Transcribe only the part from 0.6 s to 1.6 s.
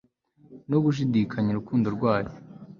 no gushidikanya